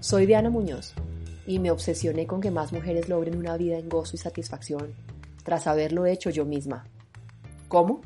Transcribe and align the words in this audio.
Soy 0.00 0.24
Diana 0.24 0.48
Muñoz 0.48 0.94
y 1.46 1.58
me 1.58 1.70
obsesioné 1.70 2.26
con 2.26 2.40
que 2.40 2.50
más 2.50 2.72
mujeres 2.72 3.10
logren 3.10 3.36
una 3.36 3.58
vida 3.58 3.76
en 3.76 3.90
gozo 3.90 4.16
y 4.16 4.18
satisfacción 4.18 4.94
tras 5.44 5.66
haberlo 5.66 6.06
hecho 6.06 6.30
yo 6.30 6.46
misma. 6.46 6.86
¿Cómo? 7.68 8.00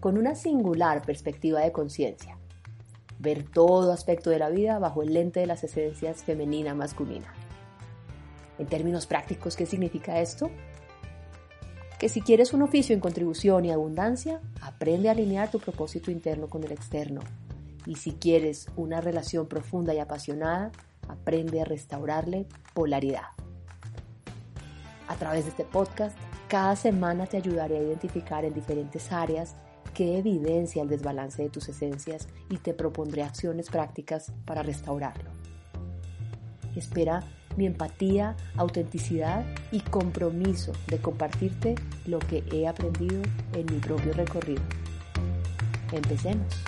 Con 0.00 0.18
una 0.18 0.34
singular 0.34 1.00
perspectiva 1.00 1.60
de 1.60 1.72
conciencia. 1.72 2.36
Ver 3.18 3.42
todo 3.42 3.90
aspecto 3.90 4.28
de 4.28 4.38
la 4.38 4.50
vida 4.50 4.78
bajo 4.78 5.02
el 5.02 5.14
lente 5.14 5.40
de 5.40 5.46
las 5.46 5.64
esencias 5.64 6.22
femenina-masculina. 6.24 7.32
En 8.58 8.66
términos 8.66 9.06
prácticos, 9.06 9.56
¿qué 9.56 9.64
significa 9.64 10.20
esto? 10.20 10.50
Que 11.98 12.10
si 12.10 12.20
quieres 12.20 12.52
un 12.52 12.60
oficio 12.60 12.94
en 12.94 13.00
contribución 13.00 13.64
y 13.64 13.70
abundancia, 13.70 14.42
aprende 14.60 15.08
a 15.08 15.12
alinear 15.12 15.50
tu 15.50 15.58
propósito 15.58 16.10
interno 16.10 16.50
con 16.50 16.64
el 16.64 16.72
externo. 16.72 17.22
Y 17.86 17.94
si 17.94 18.12
quieres 18.12 18.66
una 18.76 19.00
relación 19.00 19.46
profunda 19.46 19.94
y 19.94 20.00
apasionada, 20.00 20.70
aprende 21.08 21.60
a 21.60 21.64
restaurarle 21.64 22.46
polaridad. 22.72 23.28
A 25.08 25.16
través 25.16 25.44
de 25.44 25.50
este 25.50 25.64
podcast, 25.64 26.16
cada 26.48 26.76
semana 26.76 27.26
te 27.26 27.36
ayudaré 27.36 27.78
a 27.78 27.82
identificar 27.82 28.44
en 28.44 28.54
diferentes 28.54 29.12
áreas 29.12 29.54
qué 29.92 30.18
evidencia 30.18 30.82
el 30.82 30.88
desbalance 30.88 31.42
de 31.42 31.50
tus 31.50 31.68
esencias 31.68 32.28
y 32.50 32.58
te 32.58 32.74
propondré 32.74 33.22
acciones 33.22 33.70
prácticas 33.70 34.32
para 34.44 34.62
restaurarlo. 34.62 35.30
Espera 36.74 37.22
mi 37.56 37.66
empatía, 37.66 38.36
autenticidad 38.56 39.44
y 39.70 39.80
compromiso 39.80 40.72
de 40.88 40.98
compartirte 40.98 41.76
lo 42.06 42.18
que 42.18 42.44
he 42.52 42.66
aprendido 42.66 43.22
en 43.52 43.66
mi 43.66 43.78
propio 43.78 44.12
recorrido. 44.12 44.62
Empecemos. 45.92 46.64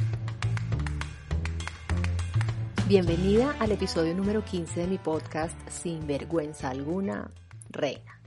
Bienvenida 2.89 3.51
al 3.59 3.73
episodio 3.73 4.15
número 4.15 4.45
15 4.45 4.83
de 4.83 4.87
mi 4.87 4.99
podcast 4.99 5.59
Sin 5.69 6.07
vergüenza 6.07 6.71
alguna, 6.71 7.35
Reina. 7.69 8.23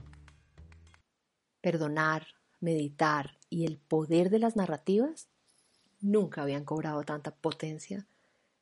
Perdonar, 1.62 2.26
meditar 2.60 3.38
y 3.48 3.64
el 3.64 3.78
poder 3.78 4.28
de 4.28 4.38
las 4.38 4.56
narrativas 4.56 5.30
nunca 6.02 6.42
habían 6.42 6.66
cobrado 6.66 7.02
tanta 7.04 7.34
potencia 7.34 8.06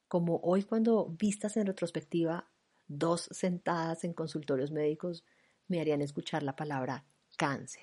como 0.07 0.37
hoy 0.45 0.63
cuando 0.63 1.17
vistas 1.19 1.57
en 1.57 1.67
retrospectiva 1.67 2.49
dos 2.87 3.29
sentadas 3.33 4.05
en 4.05 4.13
consultorios 4.13 4.71
médicos 4.71 5.25
me 5.67 5.81
harían 5.81 6.01
escuchar 6.01 6.45
la 6.45 6.55
palabra 6.55 7.07
cáncer. 7.37 7.83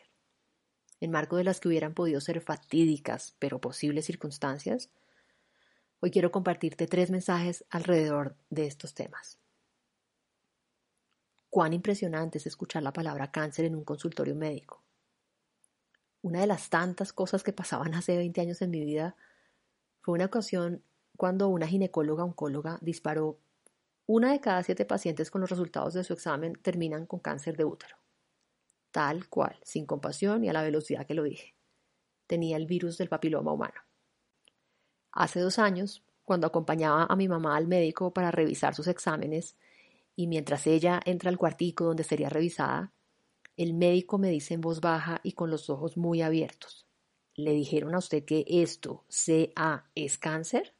En 1.02 1.12
marco 1.12 1.36
de 1.36 1.44
las 1.44 1.60
que 1.60 1.68
hubieran 1.68 1.94
podido 1.94 2.22
ser 2.22 2.40
fatídicas 2.40 3.36
pero 3.40 3.60
posibles 3.60 4.06
circunstancias, 4.06 4.90
Hoy 6.02 6.12
quiero 6.12 6.32
compartirte 6.32 6.88
tres 6.88 7.10
mensajes 7.10 7.66
alrededor 7.70 8.36
de 8.50 8.68
estos 8.68 8.94
temas. 8.94 9.40
Cuán 11.50 11.74
impresionante 11.74 12.38
es 12.38 12.48
escuchar 12.48 12.84
la 12.84 12.94
palabra 12.94 13.32
cáncer 13.32 13.66
en 13.66 13.76
un 13.76 13.86
consultorio 13.86 14.36
médico. 14.36 14.84
Una 16.22 16.42
de 16.42 16.48
las 16.48 16.70
tantas 16.70 17.14
cosas 17.14 17.44
que 17.44 17.54
pasaban 17.54 17.94
hace 17.94 18.18
20 18.18 18.42
años 18.42 18.62
en 18.62 18.72
mi 18.72 18.84
vida 18.84 19.16
fue 20.02 20.16
una 20.16 20.26
ocasión 20.26 20.84
cuando 21.16 21.48
una 21.48 21.68
ginecóloga 21.68 22.24
oncóloga 22.24 22.78
disparó 22.82 23.40
una 24.06 24.32
de 24.34 24.42
cada 24.42 24.62
siete 24.64 24.86
pacientes 24.86 25.32
con 25.32 25.42
los 25.42 25.50
resultados 25.50 25.94
de 25.94 26.04
su 26.04 26.14
examen 26.14 26.54
terminan 26.62 27.06
con 27.06 27.20
cáncer 27.20 27.58
de 27.58 27.66
útero. 27.66 27.96
Tal 28.92 29.30
cual, 29.30 29.58
sin 29.64 29.86
compasión 29.86 30.44
y 30.44 30.50
a 30.50 30.54
la 30.54 30.62
velocidad 30.62 31.08
que 31.08 31.16
lo 31.16 31.24
dije. 31.24 31.56
Tenía 32.28 32.58
el 32.58 32.68
virus 32.68 32.98
del 32.98 33.10
papiloma 33.10 33.52
humano. 33.52 33.85
Hace 35.16 35.40
dos 35.40 35.60
años, 35.60 36.04
cuando 36.26 36.46
acompañaba 36.46 37.06
a 37.06 37.16
mi 37.16 37.30
mamá 37.30 37.56
al 37.56 37.68
médico 37.68 38.12
para 38.12 38.32
revisar 38.32 38.76
sus 38.76 38.88
exámenes, 38.88 39.56
y 40.14 40.28
mientras 40.28 40.68
ella 40.68 41.00
entra 41.06 41.30
al 41.30 41.38
cuartico 41.38 41.86
donde 41.86 42.04
sería 42.04 42.28
revisada, 42.28 42.92
el 43.56 43.74
médico 43.74 44.18
me 44.18 44.30
dice 44.30 44.54
en 44.54 44.62
voz 44.62 44.82
baja 44.82 45.22
y 45.24 45.32
con 45.32 45.50
los 45.50 45.70
ojos 45.70 45.96
muy 45.96 46.22
abiertos, 46.22 46.86
¿le 47.34 47.54
dijeron 47.54 47.96
a 47.96 48.00
usted 48.00 48.26
que 48.26 48.44
esto, 48.46 49.06
CA, 49.08 49.90
es 49.96 50.18
cáncer? 50.18 50.74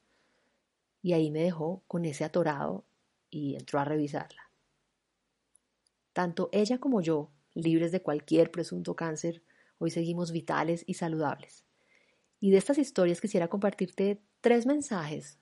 Y 1.02 1.14
ahí 1.14 1.32
me 1.32 1.42
dejó 1.42 1.84
con 1.88 2.04
ese 2.04 2.26
atorado 2.26 2.84
y 3.30 3.56
entró 3.56 3.80
a 3.80 3.86
revisarla. 3.86 4.50
Tanto 6.12 6.50
ella 6.52 6.78
como 6.78 7.00
yo, 7.00 7.32
libres 7.54 7.94
de 7.94 8.02
cualquier 8.02 8.52
presunto 8.52 8.98
cáncer, 8.98 9.44
hoy 9.78 9.92
seguimos 9.92 10.34
vitales 10.34 10.84
y 10.86 10.96
saludables. 10.96 11.65
Y 12.46 12.52
de 12.52 12.58
estas 12.58 12.78
historias 12.78 13.22
quisiera 13.22 13.48
compartirte 13.48 14.22
tres 14.40 14.68
mensajes 14.68 15.40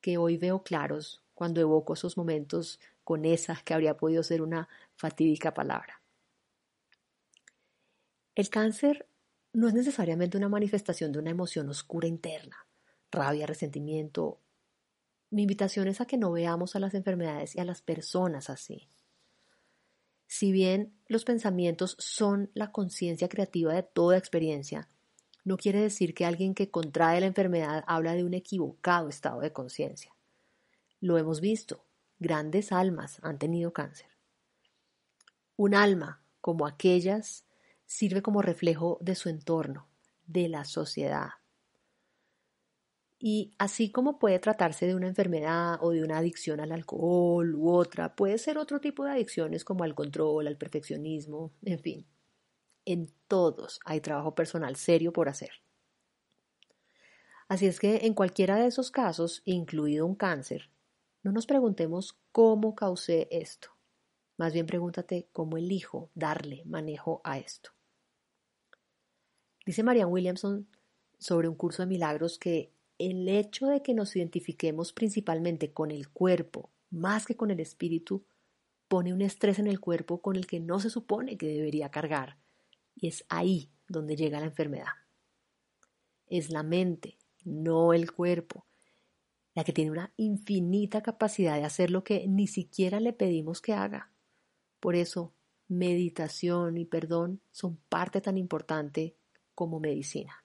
que 0.00 0.16
hoy 0.16 0.36
veo 0.36 0.62
claros 0.62 1.24
cuando 1.34 1.60
evoco 1.60 1.94
esos 1.94 2.16
momentos 2.16 2.78
con 3.02 3.24
esa 3.24 3.60
que 3.64 3.74
habría 3.74 3.96
podido 3.96 4.22
ser 4.22 4.40
una 4.40 4.68
fatídica 4.94 5.52
palabra. 5.52 6.00
El 8.36 8.48
cáncer 8.48 9.08
no 9.52 9.66
es 9.66 9.74
necesariamente 9.74 10.38
una 10.38 10.48
manifestación 10.48 11.10
de 11.10 11.18
una 11.18 11.30
emoción 11.30 11.68
oscura 11.68 12.06
interna, 12.06 12.64
rabia, 13.10 13.44
resentimiento. 13.48 14.38
Mi 15.30 15.42
invitación 15.42 15.88
es 15.88 16.00
a 16.00 16.06
que 16.06 16.16
no 16.16 16.30
veamos 16.30 16.76
a 16.76 16.78
las 16.78 16.94
enfermedades 16.94 17.56
y 17.56 17.58
a 17.58 17.64
las 17.64 17.82
personas 17.82 18.50
así. 18.50 18.88
Si 20.28 20.52
bien 20.52 20.94
los 21.08 21.24
pensamientos 21.24 21.96
son 21.98 22.52
la 22.54 22.70
conciencia 22.70 23.28
creativa 23.28 23.74
de 23.74 23.82
toda 23.82 24.16
experiencia, 24.16 24.88
no 25.44 25.56
quiere 25.56 25.80
decir 25.80 26.14
que 26.14 26.24
alguien 26.24 26.54
que 26.54 26.70
contrae 26.70 27.20
la 27.20 27.26
enfermedad 27.26 27.84
habla 27.86 28.14
de 28.14 28.24
un 28.24 28.34
equivocado 28.34 29.08
estado 29.08 29.40
de 29.40 29.52
conciencia. 29.52 30.14
Lo 31.00 31.16
hemos 31.18 31.40
visto, 31.40 31.84
grandes 32.18 32.72
almas 32.72 33.18
han 33.22 33.38
tenido 33.38 33.72
cáncer. 33.72 34.08
Un 35.56 35.74
alma, 35.74 36.22
como 36.40 36.66
aquellas, 36.66 37.44
sirve 37.86 38.22
como 38.22 38.42
reflejo 38.42 38.98
de 39.00 39.14
su 39.14 39.28
entorno, 39.28 39.88
de 40.26 40.48
la 40.48 40.64
sociedad. 40.64 41.30
Y 43.18 43.52
así 43.58 43.90
como 43.90 44.18
puede 44.18 44.38
tratarse 44.38 44.86
de 44.86 44.94
una 44.94 45.08
enfermedad 45.08 45.78
o 45.82 45.90
de 45.90 46.02
una 46.02 46.18
adicción 46.18 46.60
al 46.60 46.72
alcohol 46.72 47.54
u 47.54 47.70
otra, 47.70 48.14
puede 48.16 48.38
ser 48.38 48.56
otro 48.56 48.80
tipo 48.80 49.04
de 49.04 49.10
adicciones 49.10 49.64
como 49.64 49.84
al 49.84 49.94
control, 49.94 50.46
al 50.46 50.56
perfeccionismo, 50.56 51.52
en 51.62 51.78
fin. 51.78 52.06
En 52.90 53.08
todos 53.28 53.78
hay 53.84 54.00
trabajo 54.00 54.34
personal 54.34 54.74
serio 54.74 55.12
por 55.12 55.28
hacer. 55.28 55.52
Así 57.46 57.66
es 57.66 57.78
que 57.78 57.98
en 57.98 58.14
cualquiera 58.14 58.56
de 58.56 58.66
esos 58.66 58.90
casos, 58.90 59.42
incluido 59.44 60.04
un 60.04 60.16
cáncer, 60.16 60.70
no 61.22 61.30
nos 61.30 61.46
preguntemos 61.46 62.18
cómo 62.32 62.74
causé 62.74 63.28
esto. 63.30 63.68
Más 64.38 64.52
bien 64.52 64.66
pregúntate 64.66 65.28
cómo 65.32 65.56
elijo 65.56 66.10
darle 66.16 66.64
manejo 66.64 67.20
a 67.22 67.38
esto. 67.38 67.70
Dice 69.64 69.84
Marianne 69.84 70.10
Williamson 70.10 70.66
sobre 71.16 71.46
un 71.46 71.54
curso 71.54 71.84
de 71.84 71.86
milagros 71.86 72.40
que 72.40 72.72
el 72.98 73.28
hecho 73.28 73.68
de 73.68 73.82
que 73.82 73.94
nos 73.94 74.16
identifiquemos 74.16 74.92
principalmente 74.92 75.72
con 75.72 75.92
el 75.92 76.08
cuerpo 76.08 76.70
más 76.90 77.24
que 77.24 77.36
con 77.36 77.52
el 77.52 77.60
espíritu 77.60 78.24
pone 78.88 79.12
un 79.12 79.22
estrés 79.22 79.60
en 79.60 79.68
el 79.68 79.78
cuerpo 79.78 80.20
con 80.20 80.34
el 80.34 80.48
que 80.48 80.58
no 80.58 80.80
se 80.80 80.90
supone 80.90 81.38
que 81.38 81.46
debería 81.46 81.92
cargar 81.92 82.40
y 83.00 83.08
es 83.08 83.24
ahí 83.28 83.70
donde 83.88 84.16
llega 84.16 84.40
la 84.40 84.46
enfermedad. 84.46 84.92
Es 86.26 86.50
la 86.50 86.62
mente, 86.62 87.18
no 87.44 87.92
el 87.92 88.12
cuerpo, 88.12 88.66
la 89.54 89.64
que 89.64 89.72
tiene 89.72 89.90
una 89.90 90.12
infinita 90.16 91.02
capacidad 91.02 91.56
de 91.56 91.64
hacer 91.64 91.90
lo 91.90 92.04
que 92.04 92.26
ni 92.28 92.46
siquiera 92.46 93.00
le 93.00 93.12
pedimos 93.12 93.60
que 93.60 93.72
haga. 93.72 94.12
Por 94.78 94.94
eso, 94.94 95.34
meditación 95.66 96.76
y 96.76 96.84
perdón 96.84 97.40
son 97.50 97.76
parte 97.88 98.20
tan 98.20 98.36
importante 98.36 99.16
como 99.54 99.80
medicina. 99.80 100.44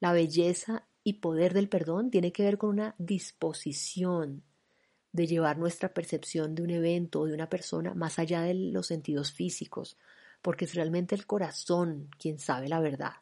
La 0.00 0.12
belleza 0.12 0.88
y 1.02 1.14
poder 1.14 1.54
del 1.54 1.68
perdón 1.68 2.10
tiene 2.10 2.32
que 2.32 2.42
ver 2.42 2.58
con 2.58 2.70
una 2.70 2.94
disposición 2.98 4.42
de 5.12 5.26
llevar 5.26 5.58
nuestra 5.58 5.94
percepción 5.94 6.54
de 6.54 6.62
un 6.62 6.70
evento 6.70 7.20
o 7.20 7.26
de 7.26 7.34
una 7.34 7.48
persona 7.48 7.94
más 7.94 8.18
allá 8.18 8.42
de 8.42 8.54
los 8.54 8.88
sentidos 8.88 9.32
físicos, 9.32 9.96
porque 10.44 10.66
es 10.66 10.74
realmente 10.74 11.14
el 11.14 11.24
corazón 11.24 12.10
quien 12.18 12.38
sabe 12.38 12.68
la 12.68 12.78
verdad. 12.78 13.14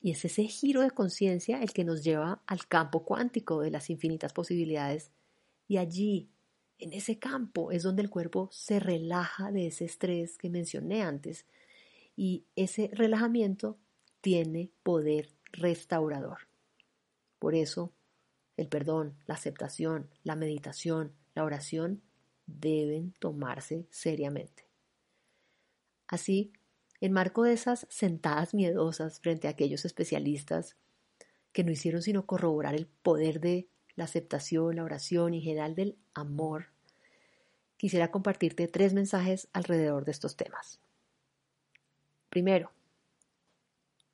Y 0.00 0.12
es 0.12 0.24
ese 0.24 0.44
giro 0.44 0.80
de 0.80 0.90
conciencia 0.90 1.60
el 1.60 1.74
que 1.74 1.84
nos 1.84 2.02
lleva 2.02 2.42
al 2.46 2.66
campo 2.66 3.04
cuántico 3.04 3.60
de 3.60 3.70
las 3.70 3.90
infinitas 3.90 4.32
posibilidades. 4.32 5.10
Y 5.68 5.76
allí, 5.76 6.30
en 6.78 6.94
ese 6.94 7.18
campo, 7.18 7.72
es 7.72 7.82
donde 7.82 8.00
el 8.00 8.08
cuerpo 8.08 8.48
se 8.52 8.80
relaja 8.80 9.52
de 9.52 9.66
ese 9.66 9.84
estrés 9.84 10.38
que 10.38 10.48
mencioné 10.48 11.02
antes. 11.02 11.44
Y 12.16 12.46
ese 12.56 12.88
relajamiento 12.94 13.76
tiene 14.22 14.70
poder 14.82 15.28
restaurador. 15.52 16.48
Por 17.38 17.54
eso, 17.54 17.92
el 18.56 18.68
perdón, 18.68 19.18
la 19.26 19.34
aceptación, 19.34 20.08
la 20.22 20.36
meditación, 20.36 21.12
la 21.34 21.44
oración 21.44 22.00
deben 22.46 23.12
tomarse 23.18 23.86
seriamente. 23.90 24.69
Así, 26.10 26.52
en 27.00 27.12
marco 27.12 27.44
de 27.44 27.52
esas 27.52 27.86
sentadas 27.88 28.52
miedosas 28.52 29.20
frente 29.20 29.46
a 29.46 29.52
aquellos 29.52 29.84
especialistas 29.84 30.76
que 31.52 31.62
no 31.62 31.70
hicieron 31.70 32.02
sino 32.02 32.26
corroborar 32.26 32.74
el 32.74 32.88
poder 32.88 33.40
de 33.40 33.68
la 33.94 34.04
aceptación, 34.04 34.76
la 34.76 34.84
oración 34.84 35.34
y 35.34 35.38
en 35.38 35.44
general 35.44 35.74
del 35.76 35.96
amor, 36.12 36.66
quisiera 37.76 38.10
compartirte 38.10 38.66
tres 38.66 38.92
mensajes 38.92 39.48
alrededor 39.52 40.04
de 40.04 40.10
estos 40.10 40.36
temas. 40.36 40.80
Primero, 42.28 42.72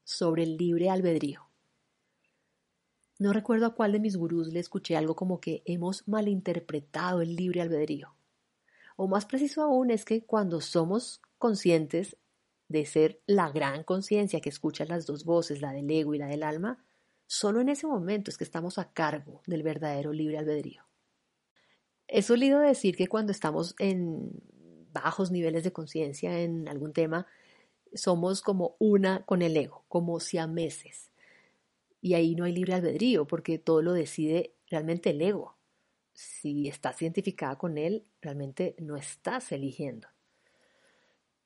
sobre 0.04 0.42
el 0.42 0.58
libre 0.58 0.90
albedrío. 0.90 1.48
No 3.18 3.32
recuerdo 3.32 3.64
a 3.64 3.74
cuál 3.74 3.92
de 3.92 4.00
mis 4.00 4.18
gurús 4.18 4.48
le 4.48 4.60
escuché 4.60 4.98
algo 4.98 5.16
como 5.16 5.40
que 5.40 5.62
hemos 5.64 6.06
malinterpretado 6.06 7.22
el 7.22 7.34
libre 7.36 7.62
albedrío. 7.62 8.14
O 8.96 9.08
más 9.08 9.24
preciso 9.24 9.62
aún 9.62 9.90
es 9.90 10.04
que 10.04 10.26
cuando 10.26 10.60
somos 10.60 11.22
conscientes 11.38 12.16
de 12.68 12.84
ser 12.86 13.20
la 13.26 13.50
gran 13.50 13.84
conciencia 13.84 14.40
que 14.40 14.48
escucha 14.48 14.84
las 14.84 15.06
dos 15.06 15.24
voces, 15.24 15.60
la 15.60 15.72
del 15.72 15.90
ego 15.90 16.14
y 16.14 16.18
la 16.18 16.26
del 16.26 16.42
alma, 16.42 16.84
solo 17.26 17.60
en 17.60 17.68
ese 17.68 17.86
momento 17.86 18.30
es 18.30 18.38
que 18.38 18.44
estamos 18.44 18.78
a 18.78 18.92
cargo 18.92 19.42
del 19.46 19.62
verdadero 19.62 20.12
libre 20.12 20.38
albedrío. 20.38 20.82
Es 22.08 22.26
sólido 22.26 22.60
decir 22.60 22.96
que 22.96 23.08
cuando 23.08 23.32
estamos 23.32 23.74
en 23.78 24.30
bajos 24.92 25.30
niveles 25.30 25.64
de 25.64 25.72
conciencia 25.72 26.40
en 26.40 26.68
algún 26.68 26.92
tema, 26.92 27.26
somos 27.94 28.42
como 28.42 28.76
una 28.78 29.24
con 29.24 29.42
el 29.42 29.56
ego, 29.56 29.84
como 29.88 30.20
siameses. 30.20 31.10
Y 32.00 32.14
ahí 32.14 32.34
no 32.34 32.44
hay 32.44 32.52
libre 32.52 32.74
albedrío, 32.74 33.26
porque 33.26 33.58
todo 33.58 33.82
lo 33.82 33.92
decide 33.92 34.54
realmente 34.70 35.10
el 35.10 35.20
ego. 35.20 35.56
Si 36.12 36.68
estás 36.68 37.00
identificada 37.02 37.56
con 37.56 37.78
él, 37.78 38.06
realmente 38.20 38.76
no 38.78 38.96
estás 38.96 39.50
eligiendo. 39.52 40.08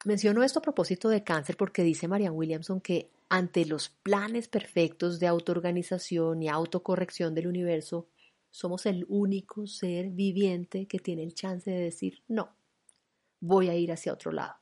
Menciono 0.05 0.43
esto 0.43 0.61
a 0.61 0.63
propósito 0.63 1.11
de 1.11 1.23
cáncer 1.23 1.59
porque 1.59 1.83
dice 1.83 2.09
Marianne 2.09 2.37
Williamson 2.37 2.81
que 2.81 3.11
ante 3.29 3.67
los 3.67 3.91
planes 3.91 4.49
perfectos 4.49 5.21
de 5.21 5.27
autoorganización 5.27 6.43
y 6.43 6.49
autocorrección 6.49 7.35
del 7.35 7.47
universo, 7.47 8.09
somos 8.51 8.87
el 8.87 9.05
único 9.09 9.67
ser 9.67 10.09
viviente 10.09 10.87
que 10.87 10.99
tiene 10.99 11.23
el 11.23 11.35
chance 11.35 11.71
de 11.71 11.81
decir 11.81 12.23
no, 12.29 12.57
voy 13.41 13.69
a 13.69 13.77
ir 13.77 13.93
hacia 13.93 14.13
otro 14.13 14.33
lado. 14.33 14.55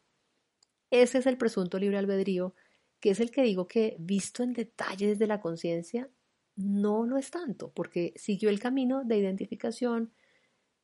Ese 0.91 1.19
es 1.19 1.27
el 1.27 1.39
presunto 1.39 1.79
libre 1.79 1.99
albedrío, 1.99 2.55
que 2.99 3.11
es 3.11 3.21
el 3.21 3.31
que 3.31 3.43
digo 3.43 3.69
que, 3.69 3.97
visto 3.99 4.43
en 4.43 4.53
detalle 4.53 5.07
desde 5.07 5.27
la 5.27 5.41
conciencia, 5.41 6.11
no 6.57 7.07
lo 7.07 7.17
es 7.17 7.31
tanto, 7.31 7.71
porque 7.71 8.13
siguió 8.17 8.51
el 8.51 8.59
camino 8.59 9.05
de 9.05 9.19
identificación 9.19 10.13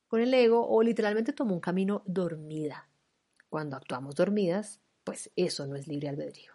con 0.07 0.21
el 0.21 0.33
ego 0.33 0.65
o 0.65 0.81
literalmente 0.81 1.33
tomó 1.33 1.55
un 1.55 1.59
camino 1.59 2.03
dormida. 2.05 2.87
Cuando 3.55 3.77
actuamos 3.77 4.15
dormidas, 4.15 4.81
pues 5.05 5.31
eso 5.37 5.65
no 5.65 5.77
es 5.77 5.87
libre 5.87 6.09
albedrío. 6.09 6.51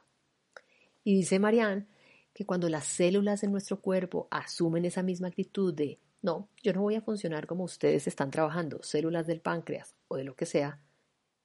Y 1.03 1.15
dice 1.15 1.39
Marianne 1.39 1.87
que 2.35 2.45
cuando 2.45 2.69
las 2.69 2.85
células 2.85 3.41
de 3.41 3.49
nuestro 3.49 3.81
cuerpo 3.81 4.29
asumen 4.31 4.85
esa 4.85 5.03
misma 5.03 5.29
actitud 5.29 5.73
de 5.73 5.99
no, 6.21 6.51
yo 6.63 6.75
no 6.75 6.83
voy 6.83 6.97
a 6.97 7.01
funcionar 7.01 7.47
como 7.47 7.65
ustedes 7.65 8.07
están 8.07 8.31
trabajando, 8.31 8.83
células 8.83 9.27
del 9.27 9.41
páncreas 9.41 9.97
o 10.09 10.17
de 10.19 10.25
lo 10.25 10.37
que 10.37 10.45
sea, 10.45 10.79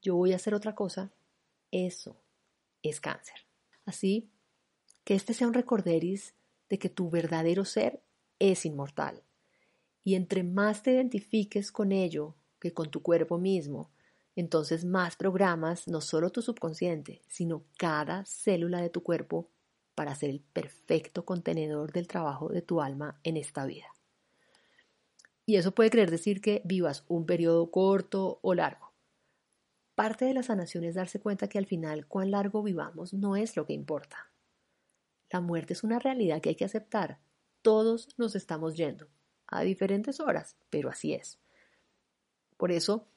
yo 0.02 0.18
voy 0.18 0.34
a 0.34 0.36
hacer 0.36 0.54
otra 0.54 0.76
cosa, 0.76 1.14
eso 1.72 2.18
es 2.84 3.00
cáncer. 3.00 3.48
Así 3.86 4.30
que 5.06 5.16
este 5.16 5.34
sea 5.34 5.48
un 5.48 5.54
recorderis 5.54 6.34
de 6.68 6.80
que 6.80 6.90
tu 6.90 7.10
verdadero 7.10 7.64
ser 7.64 8.04
es 8.40 8.66
inmortal. 8.66 9.24
Y 10.04 10.16
entre 10.16 10.44
más 10.44 10.84
te 10.84 10.92
identifiques 10.92 11.72
con 11.72 11.94
ello 11.94 12.36
que 12.60 12.74
con 12.74 12.92
tu 12.92 13.02
cuerpo 13.02 13.38
mismo, 13.38 13.95
entonces 14.36 14.86
más 14.86 15.16
programas 15.16 15.88
no 15.88 16.02
solo 16.02 16.30
tu 16.30 16.42
subconsciente, 16.42 17.22
sino 17.28 17.64
cada 17.78 18.26
célula 18.26 18.82
de 18.82 18.90
tu 18.90 19.04
cuerpo 19.04 19.50
para 19.96 20.16
ser 20.16 20.30
el 20.30 20.42
perfecto 20.42 21.26
contenedor 21.26 21.92
del 21.94 22.08
trabajo 22.08 22.50
de 22.50 22.62
tu 22.62 22.82
alma 22.82 23.20
en 23.24 23.38
esta 23.38 23.66
vida. 23.66 23.88
Y 25.46 25.58
eso 25.58 25.74
puede 25.74 25.90
querer 25.90 26.12
decir 26.12 26.42
que 26.42 26.62
vivas 26.66 27.06
un 27.08 27.26
periodo 27.26 27.70
corto 27.72 28.40
o 28.42 28.54
largo 28.54 28.86
Parte 29.96 30.26
de 30.26 30.34
la 30.34 30.44
sanación 30.44 30.84
es 30.84 30.96
darse 30.96 31.22
cuenta 31.22 31.48
que 31.48 31.58
al 31.58 31.66
final 31.66 32.06
cuán 32.06 32.32
largo 32.32 32.62
vivamos 32.62 33.14
no 33.14 33.38
es 33.38 33.56
lo 33.56 33.66
que 33.66 33.72
importa. 33.72 34.30
La 35.32 35.40
muerte 35.40 35.72
es 35.72 35.86
una 35.86 36.00
realidad 36.00 36.42
que 36.42 36.50
hay 36.50 36.56
que 36.56 36.66
aceptar. 36.66 37.20
Todos 37.62 38.10
nos 38.18 38.36
estamos 38.36 38.76
yendo, 38.76 39.08
a 39.48 39.62
diferentes 39.62 40.20
horas, 40.20 40.58
pero 40.70 40.90
así 40.90 41.14
es. 41.14 41.40
Por 42.58 42.74
eso, 42.74 43.08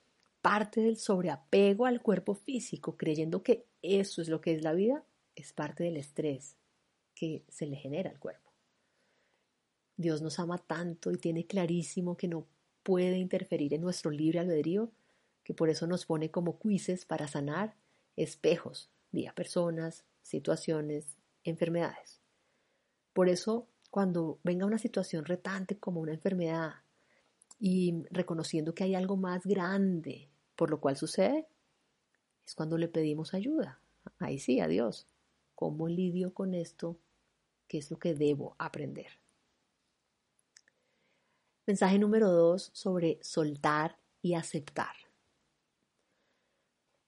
parte 0.42 0.80
del 0.80 0.96
sobreapego 0.96 1.86
al 1.86 2.02
cuerpo 2.02 2.34
físico, 2.34 2.96
creyendo 2.96 3.42
que 3.42 3.66
eso 3.82 4.22
es 4.22 4.28
lo 4.28 4.40
que 4.40 4.54
es 4.54 4.62
la 4.62 4.72
vida, 4.72 5.04
es 5.34 5.52
parte 5.52 5.84
del 5.84 5.96
estrés 5.96 6.56
que 7.14 7.44
se 7.48 7.66
le 7.66 7.76
genera 7.76 8.10
al 8.10 8.18
cuerpo. 8.18 8.52
Dios 9.96 10.22
nos 10.22 10.38
ama 10.38 10.58
tanto 10.58 11.10
y 11.10 11.16
tiene 11.16 11.46
clarísimo 11.46 12.16
que 12.16 12.28
no 12.28 12.46
puede 12.82 13.18
interferir 13.18 13.74
en 13.74 13.80
nuestro 13.80 14.10
libre 14.10 14.38
albedrío 14.38 14.92
que 15.42 15.54
por 15.54 15.70
eso 15.70 15.86
nos 15.86 16.06
pone 16.06 16.30
como 16.30 16.58
quizzes 16.58 17.04
para 17.04 17.26
sanar 17.26 17.74
espejos 18.16 18.90
vía 19.10 19.34
personas, 19.34 20.04
situaciones, 20.22 21.16
enfermedades. 21.44 22.20
Por 23.12 23.28
eso, 23.28 23.66
cuando 23.90 24.38
venga 24.44 24.66
una 24.66 24.78
situación 24.78 25.24
retante 25.24 25.78
como 25.78 26.00
una 26.00 26.12
enfermedad 26.12 26.74
y 27.58 28.04
reconociendo 28.10 28.74
que 28.74 28.84
hay 28.84 28.94
algo 28.94 29.16
más 29.16 29.44
grande 29.44 30.30
por 30.58 30.70
lo 30.70 30.80
cual 30.80 30.96
sucede, 30.96 31.46
es 32.44 32.56
cuando 32.56 32.78
le 32.78 32.88
pedimos 32.88 33.32
ayuda. 33.32 33.80
Ahí 34.18 34.40
sí, 34.40 34.58
a 34.58 34.66
Dios. 34.66 35.06
¿Cómo 35.54 35.86
lidio 35.86 36.34
con 36.34 36.52
esto? 36.52 36.98
¿Qué 37.68 37.78
es 37.78 37.92
lo 37.92 37.98
que 38.00 38.14
debo 38.14 38.56
aprender? 38.58 39.06
Mensaje 41.64 42.00
número 42.00 42.28
dos 42.32 42.70
sobre 42.72 43.20
soltar 43.22 44.00
y 44.20 44.34
aceptar. 44.34 44.96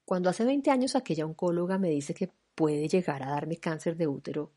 Cuando 0.05 0.31
hace 0.31 0.45
20 0.45 0.71
años 0.71 0.95
aquella 0.95 1.27
oncóloga 1.27 1.77
me 1.77 1.91
dice 1.91 2.15
que 2.15 2.31
puede 2.55 2.87
llegar 2.87 3.25
a 3.25 3.31
darme 3.31 3.57
cáncer 3.57 3.97
de 3.97 4.07
útero, 4.07 4.53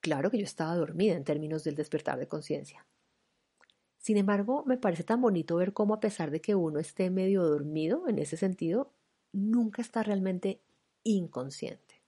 claro 0.00 0.32
que 0.32 0.38
yo 0.38 0.44
estaba 0.44 0.74
dormida 0.74 1.14
en 1.14 1.22
términos 1.22 1.62
del 1.62 1.76
despertar 1.76 2.18
de 2.18 2.26
conciencia. 2.26 2.84
Sin 4.00 4.16
embargo, 4.16 4.64
me 4.66 4.78
parece 4.78 5.04
tan 5.04 5.20
bonito 5.20 5.56
ver 5.56 5.74
cómo 5.74 5.92
a 5.92 6.00
pesar 6.00 6.30
de 6.30 6.40
que 6.40 6.54
uno 6.54 6.78
esté 6.78 7.10
medio 7.10 7.44
dormido 7.44 8.08
en 8.08 8.18
ese 8.18 8.38
sentido, 8.38 8.94
nunca 9.30 9.82
está 9.82 10.02
realmente 10.02 10.62
inconsciente. 11.04 12.00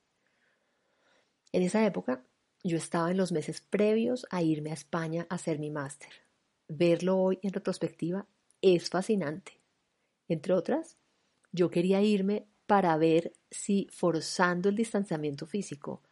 En 1.53 1.63
esa 1.63 1.85
época, 1.85 2.25
yo 2.65 2.79
estaba 2.79 3.11
en 3.11 3.19
los 3.19 3.31
meses 3.31 3.61
previos 3.61 4.27
a 4.31 4.43
irme 4.43 4.71
a 4.71 4.75
España 4.75 5.27
a 5.29 5.35
hacer 5.35 5.59
mi 5.59 5.71
máster. 5.71 6.09
Verlo 6.67 7.19
hoy 7.19 7.39
en 7.43 7.53
retrospectiva 7.53 8.27
es 8.63 8.89
fascinante. 8.89 9.61
Entre 10.29 10.55
otras, 10.55 10.97
yo 11.53 11.71
quería 11.71 12.01
irme 12.01 12.47
para 12.67 12.97
ver 12.97 13.35
si 13.51 13.87
forzando 13.91 14.71
el 14.71 14.77
distanciamiento 14.77 15.47
físico 15.47 16.03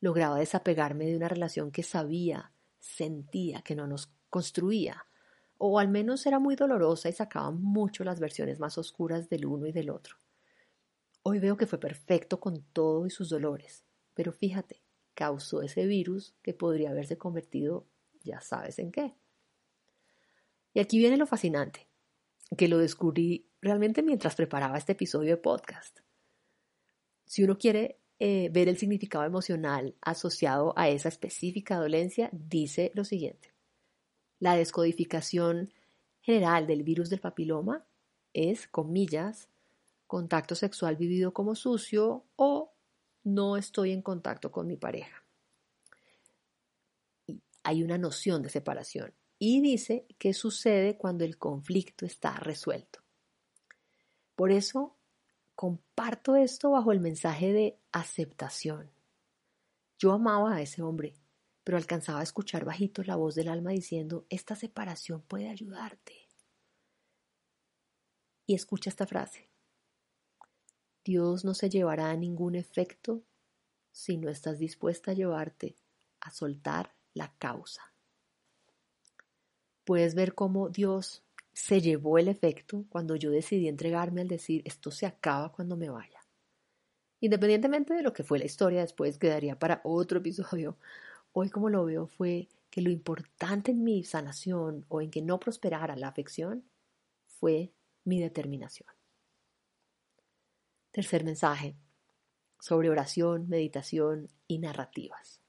lograba 0.00 0.38
desapegarme 0.38 1.06
de 1.06 1.16
una 1.16 1.28
relación 1.28 1.70
que 1.70 1.82
sabía, 1.82 2.52
sentía 2.78 3.62
que 3.62 3.74
no 3.74 3.86
nos 3.86 4.12
construía, 4.28 5.06
o 5.62 5.78
al 5.78 5.88
menos 5.88 6.24
era 6.24 6.38
muy 6.38 6.56
dolorosa 6.56 7.10
y 7.10 7.12
sacaba 7.12 7.50
mucho 7.50 8.02
las 8.02 8.18
versiones 8.18 8.58
más 8.58 8.78
oscuras 8.78 9.28
del 9.28 9.44
uno 9.44 9.66
y 9.66 9.72
del 9.72 9.90
otro. 9.90 10.16
Hoy 11.22 11.38
veo 11.38 11.58
que 11.58 11.66
fue 11.66 11.78
perfecto 11.78 12.40
con 12.40 12.62
todo 12.72 13.04
y 13.04 13.10
sus 13.10 13.28
dolores, 13.28 13.84
pero 14.14 14.32
fíjate, 14.32 14.82
causó 15.12 15.60
ese 15.60 15.84
virus 15.84 16.34
que 16.42 16.54
podría 16.54 16.90
haberse 16.90 17.18
convertido 17.18 17.86
ya 18.22 18.40
sabes 18.40 18.78
en 18.78 18.90
qué. 18.90 19.14
Y 20.72 20.80
aquí 20.80 20.98
viene 20.98 21.18
lo 21.18 21.26
fascinante, 21.26 21.86
que 22.56 22.66
lo 22.66 22.78
descubrí 22.78 23.46
realmente 23.60 24.02
mientras 24.02 24.36
preparaba 24.36 24.78
este 24.78 24.92
episodio 24.92 25.36
de 25.36 25.42
podcast. 25.42 26.00
Si 27.26 27.44
uno 27.44 27.58
quiere 27.58 27.98
eh, 28.18 28.48
ver 28.50 28.68
el 28.70 28.78
significado 28.78 29.24
emocional 29.24 29.94
asociado 30.00 30.72
a 30.76 30.88
esa 30.88 31.10
específica 31.10 31.76
dolencia, 31.76 32.30
dice 32.32 32.92
lo 32.94 33.04
siguiente. 33.04 33.49
La 34.40 34.56
descodificación 34.56 35.72
general 36.20 36.66
del 36.66 36.82
virus 36.82 37.08
del 37.10 37.20
papiloma 37.20 37.84
es, 38.32 38.66
comillas, 38.66 39.48
contacto 40.08 40.56
sexual 40.56 40.96
vivido 40.96 41.32
como 41.32 41.54
sucio 41.54 42.24
o 42.34 42.72
no 43.22 43.56
estoy 43.56 43.92
en 43.92 44.02
contacto 44.02 44.50
con 44.50 44.66
mi 44.66 44.76
pareja. 44.76 45.22
hay 47.62 47.84
una 47.84 47.98
noción 47.98 48.42
de 48.42 48.48
separación 48.48 49.12
y 49.38 49.60
dice 49.60 50.06
que 50.18 50.32
sucede 50.32 50.96
cuando 50.96 51.24
el 51.24 51.38
conflicto 51.38 52.04
está 52.04 52.34
resuelto. 52.34 53.00
Por 54.34 54.50
eso 54.50 54.96
Comparto 55.60 56.36
esto 56.36 56.70
bajo 56.70 56.90
el 56.90 57.00
mensaje 57.00 57.52
de 57.52 57.78
aceptación. 57.92 58.90
Yo 59.98 60.12
amaba 60.12 60.54
a 60.54 60.62
ese 60.62 60.80
hombre, 60.80 61.12
pero 61.64 61.76
alcanzaba 61.76 62.20
a 62.20 62.24
escuchar 62.24 62.64
bajito 62.64 63.02
la 63.04 63.16
voz 63.16 63.34
del 63.34 63.48
alma 63.48 63.70
diciendo, 63.70 64.26
esta 64.28 64.56
separación 64.56 65.22
puede 65.22 65.48
ayudarte. 65.48 66.28
Y 68.46 68.54
escucha 68.54 68.90
esta 68.90 69.06
frase. 69.06 69.48
Dios 71.04 71.44
no 71.44 71.54
se 71.54 71.70
llevará 71.70 72.10
a 72.10 72.16
ningún 72.16 72.54
efecto 72.54 73.22
si 73.92 74.16
no 74.16 74.28
estás 74.30 74.58
dispuesta 74.58 75.10
a 75.10 75.14
llevarte 75.14 75.76
a 76.20 76.30
soltar 76.30 76.94
la 77.14 77.32
causa. 77.38 77.82
Puedes 79.84 80.14
ver 80.14 80.34
cómo 80.34 80.68
Dios 80.68 81.24
se 81.52 81.80
llevó 81.80 82.18
el 82.18 82.28
efecto 82.28 82.84
cuando 82.88 83.16
yo 83.16 83.30
decidí 83.30 83.68
entregarme 83.68 84.20
al 84.20 84.28
decir 84.28 84.62
esto 84.64 84.90
se 84.90 85.06
acaba 85.06 85.52
cuando 85.52 85.76
me 85.76 85.90
vaya. 85.90 86.20
Independientemente 87.20 87.94
de 87.94 88.02
lo 88.02 88.12
que 88.12 88.24
fue 88.24 88.38
la 88.38 88.46
historia 88.46 88.80
después, 88.80 89.18
quedaría 89.18 89.58
para 89.58 89.80
otro 89.84 90.18
episodio. 90.18 90.78
Hoy 91.32 91.50
como 91.50 91.68
lo 91.68 91.84
veo 91.84 92.06
fue 92.06 92.48
que 92.70 92.80
lo 92.80 92.90
importante 92.90 93.72
en 93.72 93.82
mi 93.84 94.04
sanación 94.04 94.84
o 94.88 95.00
en 95.00 95.10
que 95.10 95.22
no 95.22 95.38
prosperara 95.38 95.96
la 95.96 96.08
afección 96.08 96.64
fue 97.26 97.72
mi 98.04 98.20
determinación. 98.20 98.88
Tercer 100.90 101.24
mensaje 101.24 101.76
sobre 102.58 102.90
oración, 102.90 103.48
meditación 103.48 104.28
y 104.46 104.58
narrativas. 104.58 105.40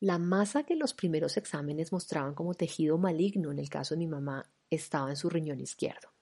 La 0.00 0.18
masa 0.18 0.62
que 0.62 0.76
los 0.76 0.94
primeros 0.94 1.36
exámenes 1.36 1.90
mostraban 1.90 2.34
como 2.34 2.54
tejido 2.54 2.98
maligno 2.98 3.50
en 3.50 3.58
el 3.58 3.68
caso 3.68 3.94
de 3.94 3.98
mi 3.98 4.06
mamá 4.06 4.48
estaba 4.70 5.10
en 5.10 5.16
su 5.16 5.28
riñón 5.28 5.60
izquierdo. 5.60 6.17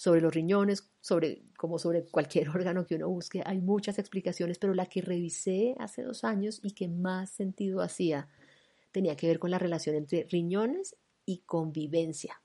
Sobre 0.00 0.22
los 0.22 0.32
riñones, 0.32 0.90
sobre, 1.02 1.42
como 1.58 1.78
sobre 1.78 2.06
cualquier 2.06 2.48
órgano 2.56 2.86
que 2.86 2.94
uno 2.94 3.10
busque, 3.10 3.42
hay 3.44 3.60
muchas 3.60 3.98
explicaciones, 3.98 4.58
pero 4.58 4.72
la 4.72 4.86
que 4.86 5.02
revisé 5.02 5.74
hace 5.78 6.02
dos 6.02 6.24
años 6.24 6.58
y 6.62 6.70
que 6.70 6.88
más 6.88 7.28
sentido 7.28 7.82
hacía 7.82 8.26
tenía 8.92 9.14
que 9.14 9.26
ver 9.26 9.38
con 9.38 9.50
la 9.50 9.58
relación 9.58 9.94
entre 9.96 10.24
riñones 10.24 10.96
y 11.26 11.42
convivencia. 11.44 12.40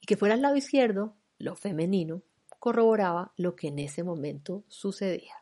Y 0.00 0.06
que 0.06 0.16
fuera 0.16 0.34
al 0.34 0.42
lado 0.42 0.56
izquierdo, 0.56 1.14
lo 1.38 1.54
femenino, 1.54 2.24
corroboraba 2.58 3.32
lo 3.36 3.54
que 3.54 3.68
en 3.68 3.78
ese 3.78 4.02
momento 4.02 4.64
sucedía. 4.66 5.36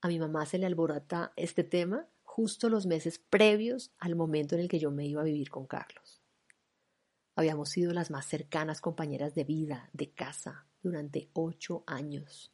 A 0.00 0.08
mi 0.08 0.18
mamá 0.18 0.46
se 0.46 0.58
le 0.58 0.66
alborota 0.66 1.32
este 1.36 1.62
tema 1.62 2.08
justo 2.24 2.68
los 2.68 2.86
meses 2.86 3.20
previos 3.20 3.92
al 4.00 4.16
momento 4.16 4.56
en 4.56 4.62
el 4.62 4.68
que 4.68 4.80
yo 4.80 4.90
me 4.90 5.06
iba 5.06 5.20
a 5.20 5.24
vivir 5.24 5.48
con 5.48 5.68
Carlos. 5.68 6.19
Habíamos 7.40 7.70
sido 7.70 7.94
las 7.94 8.10
más 8.10 8.26
cercanas 8.26 8.82
compañeras 8.82 9.34
de 9.34 9.44
vida, 9.44 9.88
de 9.94 10.10
casa, 10.10 10.66
durante 10.82 11.30
ocho 11.32 11.84
años. 11.86 12.52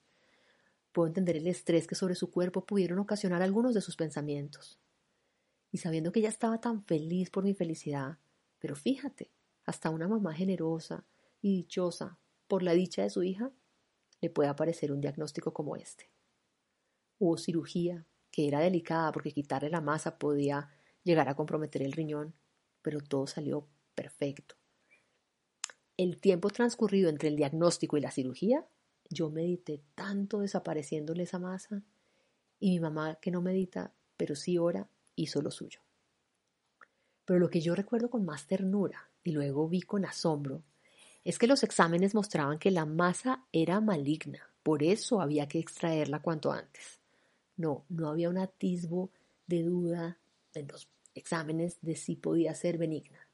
Puedo 0.92 1.08
entender 1.08 1.36
el 1.36 1.48
estrés 1.48 1.88
que 1.88 1.96
sobre 1.96 2.14
su 2.14 2.30
cuerpo 2.30 2.64
pudieron 2.64 3.00
ocasionar 3.00 3.42
algunos 3.42 3.74
de 3.74 3.80
sus 3.80 3.96
pensamientos 3.96 4.78
y 5.72 5.78
sabiendo 5.78 6.12
que 6.12 6.20
ella 6.20 6.28
estaba 6.28 6.60
tan 6.60 6.84
feliz 6.84 7.30
por 7.30 7.42
mi 7.42 7.52
felicidad, 7.52 8.18
pero 8.60 8.76
fíjate, 8.76 9.32
hasta 9.64 9.90
una 9.90 10.06
mamá 10.06 10.32
generosa 10.34 11.04
y 11.42 11.56
dichosa 11.56 12.20
por 12.46 12.62
la 12.62 12.72
dicha 12.72 13.02
de 13.02 13.10
su 13.10 13.24
hija, 13.24 13.50
le 14.20 14.30
puede 14.30 14.50
aparecer 14.50 14.92
un 14.92 15.00
diagnóstico 15.00 15.52
como 15.52 15.74
este. 15.74 16.12
Hubo 17.18 17.38
cirugía, 17.38 18.06
que 18.30 18.46
era 18.46 18.60
delicada 18.60 19.10
porque 19.10 19.32
quitarle 19.32 19.68
la 19.68 19.80
masa 19.80 20.16
podía 20.16 20.68
llegar 21.02 21.28
a 21.28 21.34
comprometer 21.34 21.82
el 21.82 21.90
riñón, 21.90 22.36
pero 22.82 23.00
todo 23.00 23.26
salió 23.26 23.66
perfecto. 23.96 24.54
El 25.96 26.18
tiempo 26.18 26.50
transcurrido 26.50 27.08
entre 27.08 27.28
el 27.28 27.36
diagnóstico 27.36 27.96
y 27.96 28.00
la 28.00 28.10
cirugía, 28.10 28.66
yo 29.08 29.30
medité 29.30 29.82
tanto 29.94 30.40
desapareciéndole 30.40 31.22
esa 31.22 31.38
masa, 31.38 31.82
y 32.60 32.70
mi 32.70 32.80
mamá 32.80 33.16
que 33.16 33.30
no 33.30 33.40
medita, 33.40 33.92
pero 34.16 34.34
sí 34.34 34.58
ora, 34.58 34.88
hizo 35.14 35.42
lo 35.42 35.50
suyo. 35.50 35.80
Pero 37.24 37.40
lo 37.40 37.50
que 37.50 37.60
yo 37.60 37.74
recuerdo 37.74 38.10
con 38.10 38.24
más 38.24 38.46
ternura 38.46 39.10
y 39.24 39.32
luego 39.32 39.68
vi 39.68 39.82
con 39.82 40.04
asombro 40.04 40.62
es 41.24 41.38
que 41.38 41.48
los 41.48 41.62
exámenes 41.64 42.14
mostraban 42.14 42.58
que 42.58 42.70
la 42.70 42.86
masa 42.86 43.46
era 43.52 43.80
maligna, 43.80 44.48
por 44.62 44.82
eso 44.82 45.20
había 45.20 45.48
que 45.48 45.58
extraerla 45.58 46.20
cuanto 46.20 46.52
antes. 46.52 47.00
No, 47.56 47.84
no 47.88 48.08
había 48.08 48.28
un 48.28 48.38
atisbo 48.38 49.10
de 49.46 49.62
duda 49.62 50.18
en 50.54 50.68
los 50.68 50.88
exámenes 51.14 51.78
de 51.82 51.96
si 51.96 52.16
podía 52.16 52.54
ser 52.54 52.78
benigna. 52.78 53.25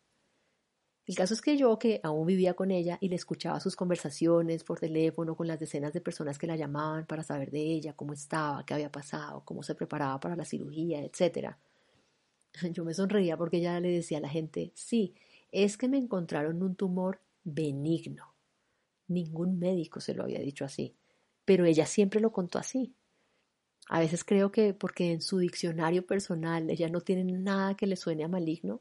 El 1.12 1.16
caso 1.16 1.35
es 1.35 1.42
que 1.42 1.59
yo, 1.59 1.78
que 1.78 2.00
aún 2.02 2.26
vivía 2.26 2.54
con 2.54 2.71
ella 2.71 2.97
y 2.99 3.11
le 3.11 3.16
escuchaba 3.16 3.61
sus 3.61 3.76
conversaciones 3.76 4.64
por 4.64 4.81
teléfono 4.81 5.37
con 5.37 5.47
las 5.47 5.61
decenas 5.61 5.92
de 5.92 6.00
personas 6.00 6.38
que 6.38 6.47
la 6.47 6.57
llamaban 6.57 7.04
para 7.04 7.23
saber 7.23 7.50
de 7.50 7.61
ella, 7.61 7.92
cómo 7.92 8.14
estaba, 8.14 8.64
qué 8.64 8.73
había 8.73 8.90
pasado, 8.90 9.42
cómo 9.45 9.62
se 9.62 9.75
preparaba 9.75 10.19
para 10.19 10.37
la 10.37 10.47
cirugía, 10.47 11.04
etcétera, 11.04 11.59
Yo 12.73 12.83
me 12.83 12.95
sonreía 12.95 13.37
porque 13.37 13.59
ella 13.59 13.78
le 13.78 13.90
decía 13.90 14.16
a 14.16 14.23
la 14.23 14.31
gente, 14.31 14.73
sí, 14.75 15.14
es 15.50 15.76
que 15.76 15.87
me 15.87 15.99
encontraron 15.99 16.62
un 16.62 16.76
tumor 16.76 17.21
benigno. 17.45 18.33
Ningún 19.07 19.59
médico 19.59 20.00
se 20.00 20.14
lo 20.14 20.23
había 20.23 20.40
dicho 20.40 20.64
así, 20.64 20.97
pero 21.45 21.66
ella 21.66 21.85
siempre 21.85 22.21
lo 22.21 22.33
contó 22.33 22.59
así. 22.59 22.95
A 23.90 24.00
veces 24.00 24.25
creo 24.25 24.50
que 24.50 24.73
porque 24.73 25.12
en 25.12 25.21
su 25.21 25.37
diccionario 25.37 26.07
personal 26.07 26.71
ella 26.71 26.88
no 26.88 27.02
tiene 27.02 27.25
nada 27.25 27.76
que 27.76 27.87
le 27.87 27.97
suene 27.97 28.25
a 28.25 28.28
maligno 28.28 28.81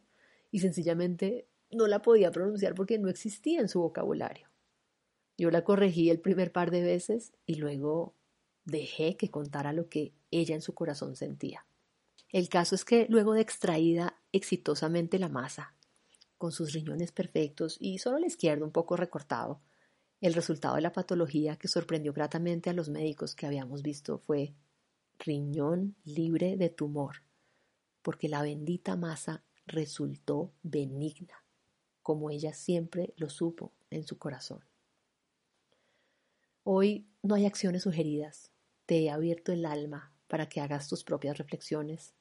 y 0.50 0.60
sencillamente 0.60 1.50
no 1.72 1.88
la 1.88 2.02
podía 2.02 2.32
pronunciar 2.32 2.76
porque 2.76 2.98
no 3.00 3.10
existía 3.10 3.62
en 3.62 3.70
su 3.70 3.80
vocabulario. 3.82 4.48
Yo 5.38 5.50
la 5.52 5.64
corregí 5.64 6.10
el 6.10 6.20
primer 6.20 6.52
par 6.52 6.72
de 6.72 6.82
veces 6.82 7.34
y 7.46 7.56
luego 7.56 8.14
dejé 8.66 9.18
que 9.18 9.32
contara 9.32 9.74
lo 9.74 9.90
que 9.90 10.14
ella 10.30 10.56
en 10.56 10.62
su 10.62 10.74
corazón 10.74 11.16
sentía. 11.16 11.66
El 12.30 12.48
caso 12.48 12.76
es 12.76 12.86
que 12.86 13.08
luego 13.10 13.34
de 13.34 13.42
extraída 13.42 14.16
exitosamente 14.32 15.20
la 15.20 15.30
masa, 15.30 15.76
con 16.38 16.52
sus 16.52 16.74
riñones 16.74 17.12
perfectos 17.12 17.78
y 17.80 18.00
solo 18.00 18.18
el 18.18 18.26
izquierdo 18.26 18.66
un 18.66 18.72
poco 18.72 18.96
recortado, 18.96 19.62
el 20.22 20.34
resultado 20.34 20.76
de 20.76 20.82
la 20.82 20.94
patología 20.94 21.58
que 21.58 21.68
sorprendió 21.68 22.14
gratamente 22.14 22.70
a 22.70 22.74
los 22.74 22.90
médicos 22.90 23.36
que 23.36 23.48
habíamos 23.48 23.82
visto 23.82 24.20
fue 24.20 24.54
riñón 25.20 25.96
libre 26.04 26.58
de 26.58 26.70
tumor, 26.70 27.24
porque 28.02 28.30
la 28.30 28.42
bendita 28.42 28.96
masa 28.96 29.44
resultó 29.66 30.54
benigna, 30.64 31.44
como 32.02 32.30
ella 32.30 32.54
siempre 32.54 33.14
lo 33.18 33.30
supo 33.30 33.74
en 33.90 34.06
su 34.06 34.18
corazón. 34.18 34.64
Hoy 36.64 37.08
no 37.24 37.36
hay 37.36 37.46
acciones 37.46 37.84
sugeridas, 37.84 38.52
te 38.86 39.04
he 39.04 39.10
abierto 39.10 39.52
el 39.52 39.66
alma 39.66 40.14
para 40.28 40.48
que 40.48 40.62
hagas 40.62 40.88
tus 40.88 41.04
propias 41.04 41.38
reflexiones 41.38 42.14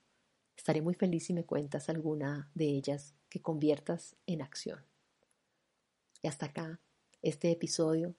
Estaré 0.60 0.82
muy 0.82 0.92
feliz 0.92 1.25
si 1.25 1.32
me 1.32 1.46
cuentas 1.46 1.88
alguna 1.88 2.50
de 2.54 2.66
ellas 2.66 3.14
que 3.30 3.40
conviertas 3.40 4.14
en 4.26 4.42
acción. 4.42 4.84
Y 6.20 6.28
hasta 6.28 6.46
acá 6.46 6.82
este 7.22 7.50
episodio. 7.50 8.14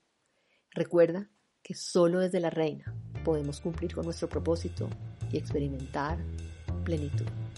Recuerda 0.71 1.29
que 1.61 1.75
solo 1.75 2.19
desde 2.19 2.39
la 2.39 2.49
reina 2.49 2.95
podemos 3.23 3.61
cumplir 3.61 3.93
con 3.93 4.05
nuestro 4.05 4.27
propósito 4.27 4.89
y 5.31 5.37
experimentar 5.37 6.17
plenitud. 6.83 7.50